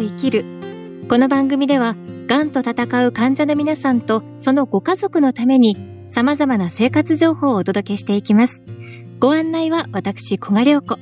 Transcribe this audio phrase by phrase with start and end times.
[0.00, 0.44] 生きる
[1.08, 1.96] この番組では
[2.26, 5.76] がんと闘う患者の皆さんとそのご家族のために
[6.08, 8.62] 様々な生活情報をお届けしていきます
[9.18, 10.98] ご案内は私小賀良子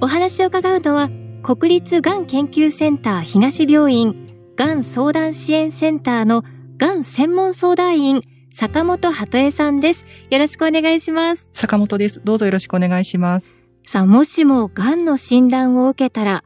[0.00, 1.08] お話を伺うのは
[1.42, 6.42] 国立がん研究センター東病院がん相談支援センターの
[6.76, 8.22] がん専門相談員
[8.52, 10.04] 坂本鳩江さんです。
[10.28, 11.50] よろしくお願いします。
[11.54, 12.20] 坂本です。
[12.24, 13.54] どうぞよろしくお願いします。
[13.84, 16.44] さあ、もしも癌の診断を受けたら、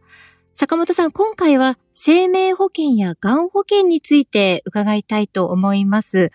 [0.57, 6.31] 坂本さん、今回は生命保険やがん保険について伺いたいと思います。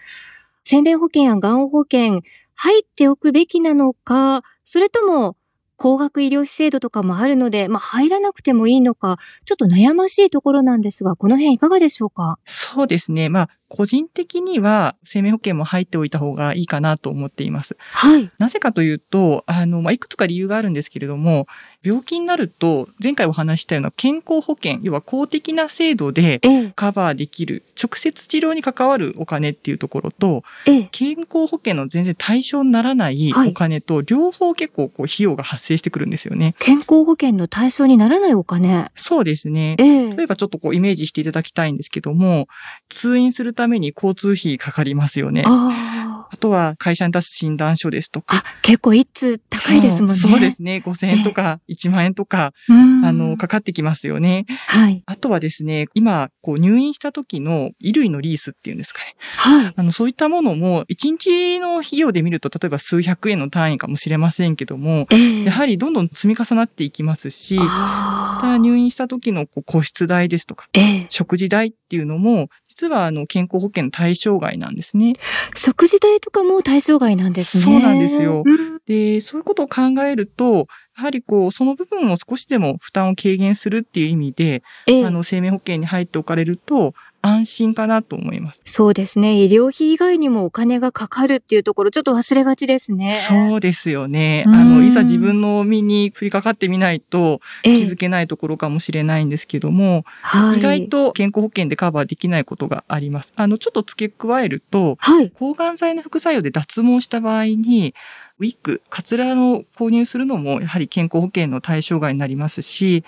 [0.65, 2.21] 生命保険やがん保険、
[2.53, 5.37] 入っておくべきなのか、それとも
[5.77, 12.39] 高額医療費制度とかもあるので、まあ、入らなくてもいいのか、ちょっと悩ましいところなんですが、この辺いかがでしょうか？
[12.43, 13.29] そうですね。
[13.29, 17.77] まあ、個人的には生命保険も入っておいた方がいいかなと思っています。
[17.91, 18.31] はい。
[18.39, 21.47] なぜかというと、あの、まあ、いくつか理由があるんですけれども、
[21.83, 26.41] 病気になると、前回お話したような健康保険、要は公的な制度で
[26.75, 30.43] カバーできる、直接治療に関わるお金っていうところと、
[30.91, 36.55] 健康保険の全然対象にならないお金と、両方結構こう費用が発生してくるんですよね。
[36.59, 39.75] 健康保険の対象にならないお金そうですね。
[39.77, 42.47] 例えばちょっとこうイメージしていただきたいんですけども、
[42.89, 45.43] 通院するために交通費かかりますよね。
[45.45, 45.89] あ
[46.31, 48.37] あとは会社に出す診断書ですとか。
[48.37, 50.15] あ、結構一通高いですもんね。
[50.15, 50.81] そうですね。
[50.85, 54.45] 5000円とか1万円とか、あの、かかってきますよね。
[54.67, 55.01] はい。
[55.07, 59.15] あとはですね、今、こう入院した時の衣類のリースっていうんですかね。
[59.37, 59.73] はい。
[59.75, 72.49] あの、そういったものも、1日の費用で見ると、例えば数百円の単位かもしれませんけども、えー、やはりどんどん積み重なっていきますし、また入院した時のこう個室代ですとか、えー、食事代っていうのも、
[72.79, 75.13] 実はあの健康保険の対象外なんですね。
[75.53, 77.63] 食事代とかも対象外なんですね。
[77.63, 78.43] そうなんですよ。
[78.45, 88.61] うん、で、そういうことを考えると、やはりこう、その部分を少しでも負担を軽減するっていう意味で、ええ、あの、生命保険に入っておかれると、安心かなと思います。
[88.65, 89.33] そうですね。
[89.33, 93.11] 医療費以外にもお金がかかるっていうところ、ちょっと忘れがちですね。
[93.27, 94.45] そうですよね。
[94.47, 103.33] あの、いざ自分の身に降りかかってみないと気づけないところかもしれないんですけども、はい、意外と健康保険でカバーできないことがあります。
[103.35, 107.93] あの、ちょっと付け加えると、はい、抗がん剤の副作用で脱毛した場合に、
[108.39, 113.03] ウィッグ、カツラの購入するのもやはり健康保険の対象外になりますし、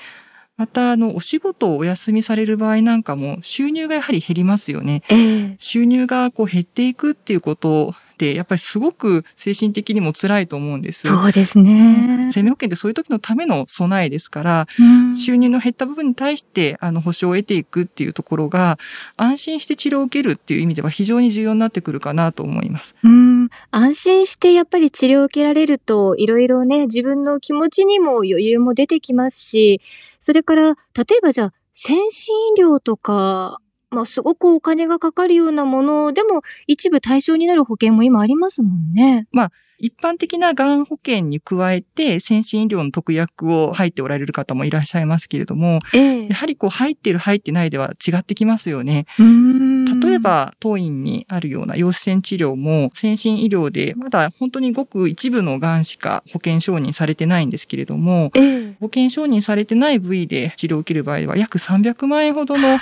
[0.61, 5.01] また、あの、お仕事をお休みされる場合なんかも収入がやはり減りますよね。
[5.09, 7.95] えー、収入がこう減っていくっていうこと、
[8.35, 11.01] やっぱりすごく精神的にも辛いと思うんです。
[11.03, 12.29] そうですね。
[12.31, 18.79] 生命保険ってそういう時のための備えですから、うん、収入の減った部分に対して、あの、保証を得ていくっていうところが、
[19.17, 22.95] 安心して治療を受けるっていう意味では非常に重要になってくるかなと思います。
[23.03, 23.49] うん。
[23.71, 29.81] 安心してやっぱり治療を受けられると、いろいろね、自分の気持ちにも余裕も出てきますし、
[30.19, 30.73] それから、例
[31.17, 33.59] えばじゃあ、先進医療とか、
[33.91, 39.27] まあ、すごくお金がかかるようなものでも、一部対象になる保険も今ありますもんね。
[39.31, 49.07] まあ、一般的ながん保険に加えて、先進医療の特約を入っておられる方もいらっしゃいますけれども、ええ、やはりこう入っている入ってないでは違ってきますよね。
[49.17, 62.77] 例えば、当院にあるような陽子線治療も、先進医療でまだ本当にごく一部のがんしか保険承認されてないんですけれども、え、保険承認されてない部位で治療を受ける場合は約300万円ほどの。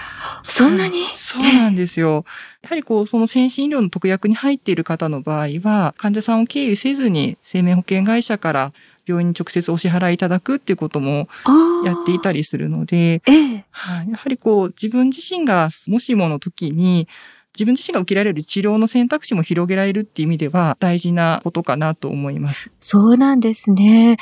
[0.47, 2.25] そんなに、そうなんですよ。
[2.61, 8.73] やはりこう、その先進医療の特約に入っている方の場合は、患者さんを経由せずに生命保険会社から
[9.05, 11.29] 病院に直接お支払いいただくっていうことも
[11.85, 17.07] やっていたりするので、ええ、はやはりこう、自分自身がもしもの時に、
[17.55, 22.71] 自分自身が受けられる治療の選択肢も広げられるっていう意味では大事なことかなと思います。
[22.79, 24.17] そうなんですね。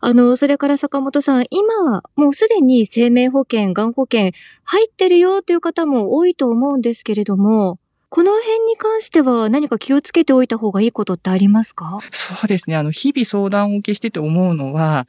[0.00, 4.30] あの、それから坂本さん、今、もうすでに生命保険、がん保険
[4.64, 7.78] 入ってるよという方も多いと思うんですけれども、
[8.10, 12.00] この辺に関しては何か気をつけておいた方がいいことってありますか？
[12.10, 12.76] そうですね。
[12.76, 15.06] あの、日々相談を受けしてて思うのは、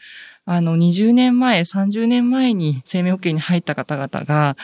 [0.52, 4.58] あの、20年前、30年前に生命保険に入った方々が、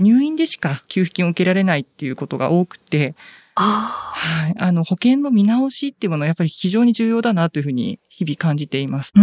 [0.00, 3.14] 入院でしか給付金を受けられないっていうことが多くて、
[3.54, 4.54] はい。
[4.58, 9.12] あの、保険の見直しっていうものはやっぱり非常に重要だなというふうに日々感じています。
[9.14, 9.22] が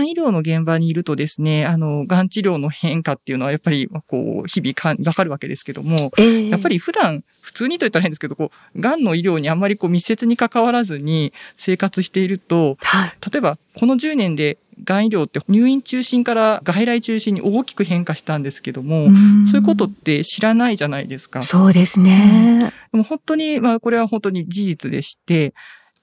[0.00, 0.08] ん。
[0.08, 19.08] 医療の現場にいるとですね、あの、がん治療の変化っていうのはやっぱり、こう、日々かわかるわけですけども、えー、やっぱり普段、普通にと言ったら変ですけど、こう、がんの医療にあんまりこう密接に関わらずに生活していると、はい、例えば、この10年でがん医療って入院中心から外来中心に大きく変化したんですけども、
[19.50, 21.42] そういうことって知らないじゃないですか。
[21.42, 22.72] そうですね。
[22.92, 25.52] でも本当に、まあこれは本当に事実でして、やっ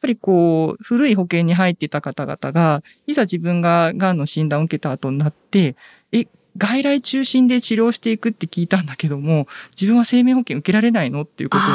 [0.02, 5.76] ぱりこう、古い保険に入っていた方々が、いざ自分が癌の診断を受けた後になって、
[6.12, 6.28] え、
[6.58, 11.72] 外来中心で治療していくって聞いたんだけども、自分は生命保険受けられないのっていうことに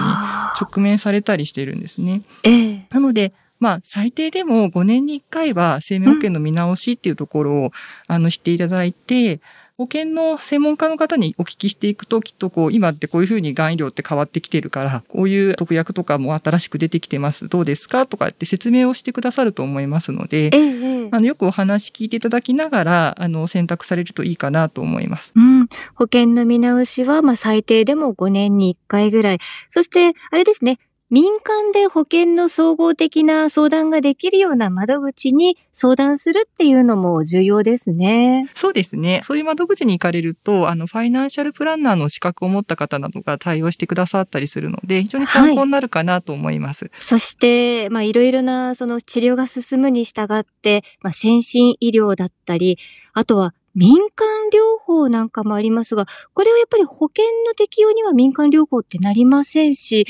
[0.61, 2.23] 直面されたりしているんですね。
[2.45, 7.71] ええ、なので、まあ、最低でも5年に1回は生命保険の見直しっていうところを、うん、
[8.07, 9.41] あの、していただいて、
[9.79, 17.49] 保険の専門家の方にお聞きしていくと、きっとこう、今ってこういうふうにがん医療って変わってきてるから、こういう特約とかも新しく出てきてます。
[17.49, 25.31] どうですかとかって説明をしてくださると思いますので、ええ、あの、よくお話聞いていただきながら、あの、選択されるといいかなと思います。
[25.37, 25.69] うん。
[25.95, 29.39] 保険の見直しは、まあ、最低でも5年に1回ぐらい。
[29.69, 38.51] そして、あれですね、民間で保険の総合的な相談ができるような窓口に相談するっていうのも重要ですね。
[38.55, 39.21] そうですね。
[39.23, 46.85] そういう窓口に行かれると、あの、ファイナンシャルプランナーの資格を持った方などが対応してくださったりするので、非常に参考になるかなと思います。
[46.85, 52.77] はい、そして、まあ、いろいろな、その治療が進むに従って、まあ、先進医療だったり、
[53.15, 60.05] あとは民間療法なんかもありますが、これはやっぱり保険の適用には民間療法ってなりませんし、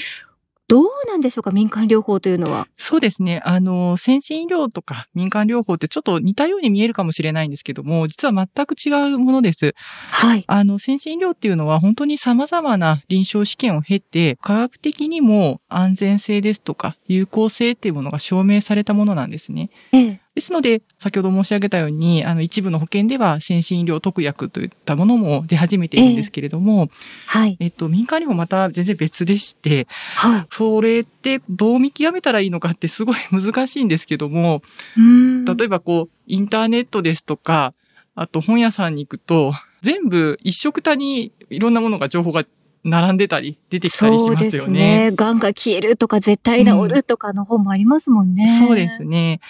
[0.69, 2.69] どうなんでしょうか民間療法というのは。
[2.77, 3.41] そうですね。
[3.45, 9.75] あの、先進医療とか民間療法ってちょっと似たように見えるかもしれないんですけども、実は全く違うものです。
[10.11, 10.45] はい。
[10.47, 19.71] あの、先進医療っていうのは本当に様々な臨床試験を経て、科学的にも安全性ですとか有効性っていうものが証明されたものなんですね。
[19.93, 20.21] ええ。
[20.39, 27.57] ですので、先ほど申し上げたように、あの、一部の保険では先進医療特約といったものも出始めているんですけれども、えー、はい。
[27.59, 30.47] えっと、民間にもまた全然別でして、はい。
[30.51, 34.63] それってどう見極めたらいいのかってすごい難しいんですけども、
[34.97, 37.75] うん例えばこう、インターネットですとか、
[38.15, 42.45] あと本屋さんに行くと、全部一色たにいろんなものが情報が
[42.89, 44.39] 並んでたり、出てきたりしますよね。
[44.39, 45.13] そうですね。
[45.15, 48.59] 癌が消えるとか絶対治るとかの本もありますもんね。
[48.61, 49.41] うん、そうですね。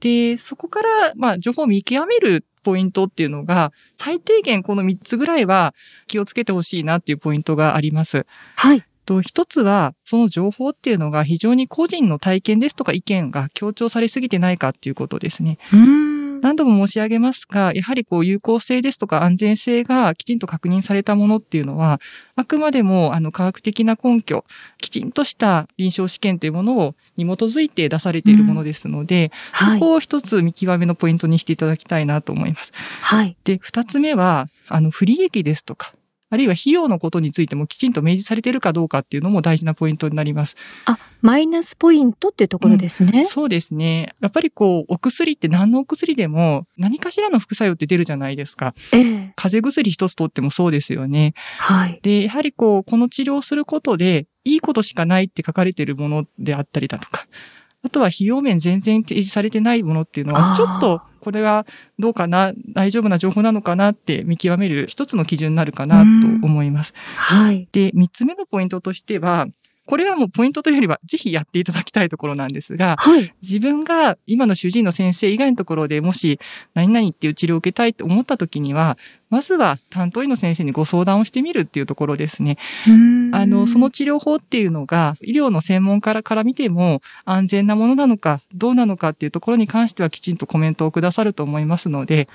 [0.00, 5.74] で、そこから、まあ、情報を見極めるポイントっていうのが、最低限この3つぐらいは
[6.06, 8.26] 気をつけてほしいなっていうポイントがあります。
[8.56, 8.84] はい。
[9.04, 15.58] と、一つは、その情報っていうのが非常に個人の体験ですとか意見が強調されすぎてないかっていうことですね。
[15.72, 22.00] うん何度も申し上げますが、やはりこう有効性ですとか安全性がきちんと確認されたものっていうのは、
[22.36, 24.44] あくまでもあの科学的な根拠、
[24.78, 32.72] きちんとした臨床試験というものをに基づいて出されているものですので、うんそこを一つ見極めのポイントにしていただきたいなと思います。
[33.00, 33.36] はい。
[33.44, 35.92] で、二つ目は、あの、不利益ですとか、
[36.28, 40.56] あるいは費用のことについてもきちんと明示されているかどうかっていうのも大事なポイントになります。
[40.86, 44.14] あ、マイナスポイントっていうところですね、うん、そうですね。
[44.20, 48.74] やっぱりこう、お薬って何のお薬でも何かしらの副作用って出るじゃないですか。
[48.92, 51.34] ええ、風邪薬一つとってもそうですよね。
[51.58, 52.00] はい。
[52.02, 57.26] で、やはりこう、この治療をすることで、いいことしかないって書かれているものであったりだとか、
[57.84, 61.66] あとは費用面全然提示されてないものっていうのは、ちょっとこれは
[61.98, 66.94] どうかな、大丈夫な情報なのかなって見極める一つの基準になるかなと思います。
[67.16, 67.68] はい。
[67.72, 69.48] で、三つ目のポイントとしては、
[69.86, 76.38] これはもうポイントというよりは、ぜひやっていただきたいところなんですが、はい、自分が今の主治医の先生以外のところでもし、
[76.74, 78.98] 何々っていう治療を受けたいと思った時には、
[79.36, 82.56] まずは担当医の先生にご相談をしてみるっていうところですね。
[83.32, 92.30] あの、その治療法っていうのが、医療の専門家から見ても安全なものなのか、どうなのかっていうところに関してはきちんとコメントをくださると思いますので、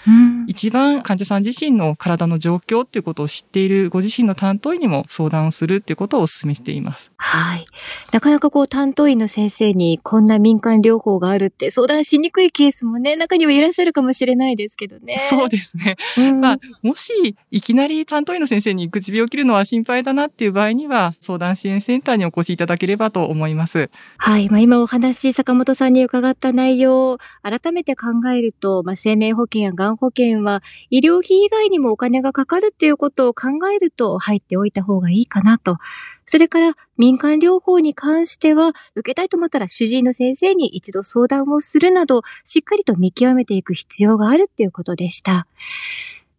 [0.46, 7.10] 一番患者さん自身の体の状況っていうことを知っているご自身の担当医にも相談をするっていうことをお勧めしています。
[7.18, 7.66] はい。
[8.14, 15.18] なかなかこう担当医の先生にこんな民間療法があるって相談しにくいケースもね、中にはいらっしゃるかもしれないですけどね。
[15.18, 15.96] そうですね。
[16.40, 16.60] まあ、
[16.92, 23.90] もし、いきなり担当医の先生に唇を切るのは心配だなっていう場合には、相談支援センターにお越しいただければと思います。
[24.18, 24.50] はい。
[24.50, 35.78] まあ、今お話、坂本さんに伺った内容を改めて考えると、まあ、生命保険やがん保険は、医療費以外にもお金がかかるっていうことを考えると入っておいた方がいいかなと。
[36.26, 45.48] それから民間療法に関しては、受けたいと思ったら主治医の先生に一度相談をするなど、しっかりと見極めていく必要があるっていうことでした。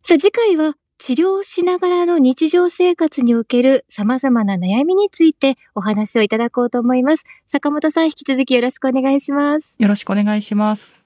[0.05, 7.25] さあ次回は治療しながらの日常生活における様々な悩みについてお話をいただこうと思います。
[7.47, 9.77] 坂本さん引き続きよろしくお願いします。
[9.79, 10.97] よろしくお願いします。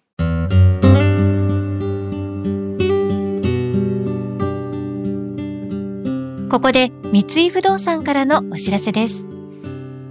[6.50, 9.26] ここで三井不動産からのお知らせです。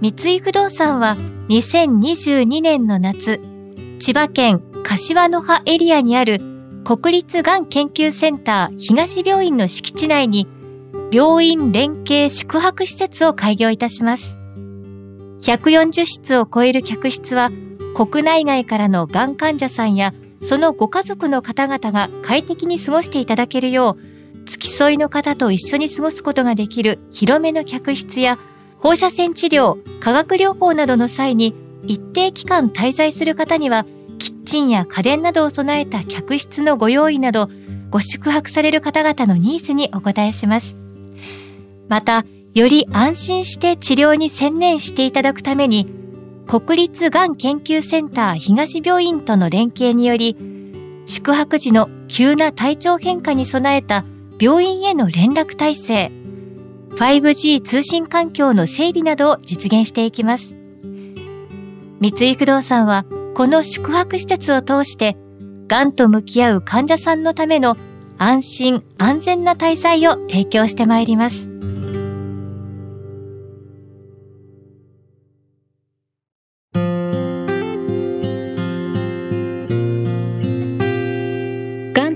[0.00, 1.16] 三井不動産は
[1.48, 3.40] 2022年の夏、
[3.98, 6.55] 千葉県柏の葉エリアにある
[6.86, 10.46] 国立がん研究センター東病院の敷地内に
[11.10, 14.36] 病院連携宿泊施設を開業いたします。
[15.42, 17.50] 140室を超える客室は
[17.96, 28.38] 国内外からのがん患者さんやそのご家族の方々が快適に過ごしていただけるよう付き添いの方と一緒に過ごすことができる広めの客室や
[28.78, 31.52] 放射線治療、化学療法などの際に
[31.82, 33.86] 一定期間滞在する方には
[34.46, 37.50] ッチンや家電などを備えた客室のご用意など
[37.90, 40.76] ご宿泊される方々のニーズにお答えします。
[41.88, 42.24] また、
[42.54, 45.92] より安心して治療に専念していただくために
[46.46, 50.36] 国立がん研究センター東病院との連携により、
[51.04, 54.04] 宿泊時の急な体調変化に備えた
[54.40, 56.12] 病院への連絡体制、
[56.90, 60.54] 5G 通信環境の整備などを実現していきます。
[62.00, 63.04] 三井不動産は、
[63.36, 65.14] この宿泊施設を通して、
[65.68, 67.76] がんと向き合う患者さんのための
[68.16, 71.46] 安心安全な滞在を提供してまいります。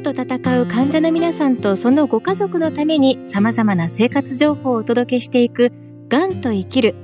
[0.02, 5.70] と戦う患者の皆さんとそのご家族のために様々な生活情報をお届けしていく、
[6.08, 6.94] がんと生きる。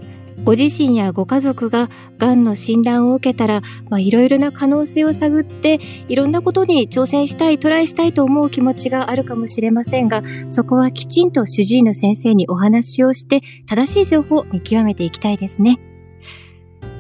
[0.44, 1.88] ご自身やご家族が
[2.18, 15.78] がんの診断を受けたら、まあ、いろいろな可能性を探って、いろんなことに挑戦したい、トライしたいと思う気持ちがあるかもしれませんが、そこはきちんと主治医の先生にお話をして、正しい情報を見極めていきたいですね。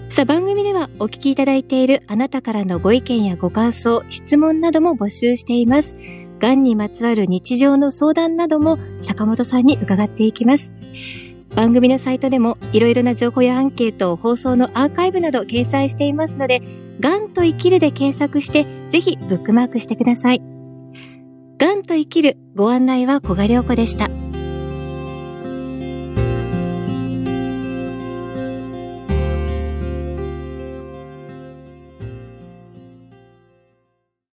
[0.08, 5.94] さあ番組ではお聞きいただいているあなたからのご意見やご感想、質問なども募集しています。
[6.38, 10.72] がんにまつわる日常の相談なども坂本さんに伺っていきます。
[11.56, 16.60] 番組のサイトでもいろいろな情報やアンケート、放送のアーカイブなど掲載していますので、
[17.00, 20.42] がんと生きるで検索してぜひブックマークしてください。
[21.58, 24.25] がんと生きるご案内は小賀良子でした。